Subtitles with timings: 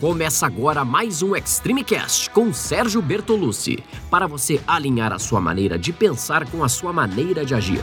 [0.00, 3.78] Começa agora mais um Extreme Cast com Sérgio Bertolucci,
[4.10, 7.80] para você alinhar a sua maneira de pensar com a sua maneira de agir.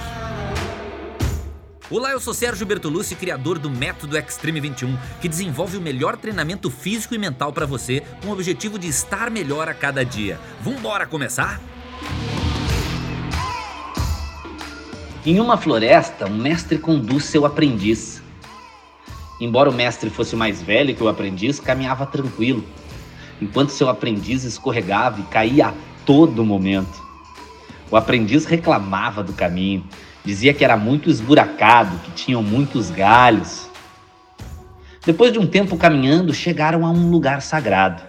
[1.90, 6.70] Olá, eu sou Sérgio Bertolucci, criador do Método Extreme 21, que desenvolve o melhor treinamento
[6.70, 10.38] físico e mental para você, com o objetivo de estar melhor a cada dia.
[10.62, 11.62] Vambora começar?
[15.26, 18.22] Em uma floresta, um mestre conduz seu aprendiz.
[19.42, 22.64] Embora o mestre fosse mais velho que o aprendiz, caminhava tranquilo,
[23.42, 25.74] enquanto seu aprendiz escorregava e caía a
[26.06, 27.02] todo momento.
[27.90, 29.84] O aprendiz reclamava do caminho,
[30.24, 33.68] dizia que era muito esburacado, que tinham muitos galhos.
[35.04, 38.04] Depois de um tempo caminhando, chegaram a um lugar sagrado.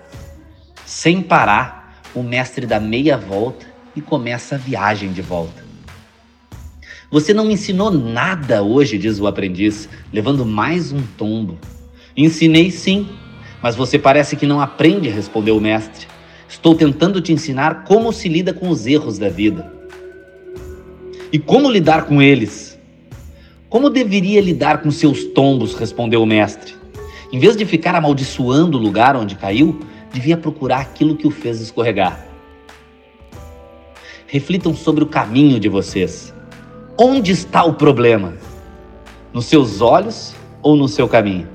[0.85, 3.65] Sem parar, o mestre dá meia volta
[3.97, 5.72] e começa a viagem de volta.
[7.13, 11.59] Você não me ensinou nada hoje, diz o aprendiz, levando mais um tombo.
[12.17, 13.07] Ensinei sim,
[13.63, 16.07] mas você parece que não aprende, respondeu o mestre.
[16.49, 19.71] Estou tentando te ensinar como se lida com os erros da vida.
[21.31, 22.79] E como lidar com eles?
[23.69, 25.75] Como deveria lidar com seus tombos?
[25.75, 26.73] respondeu o mestre.
[27.31, 29.79] Em vez de ficar amaldiçoando o lugar onde caiu,
[30.15, 32.27] devia procurar aquilo que o fez escorregar.
[34.27, 36.33] Reflitam sobre o caminho de vocês.
[37.05, 38.37] Onde está o problema?
[39.33, 41.49] Nos seus olhos ou no seu caminho?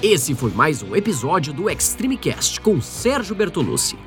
[0.00, 3.98] Esse foi mais um episódio do Extreme Cast com Sérgio Bertolucci.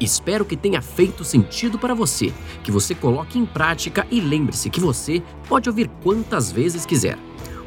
[0.00, 2.32] Espero que tenha feito sentido para você,
[2.64, 7.16] que você coloque em prática e lembre-se que você pode ouvir quantas vezes quiser.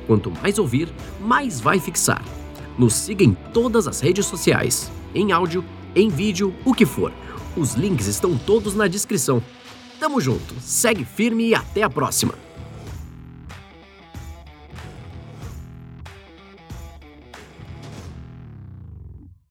[0.08, 2.22] Quanto mais ouvir, mais vai fixar.
[2.78, 5.64] Nos siga em todas as redes sociais, em áudio,
[5.96, 7.14] em vídeo, o que for
[7.56, 9.42] os links estão todos na descrição.
[10.00, 12.45] Tamo junto, segue firme e até a próxima!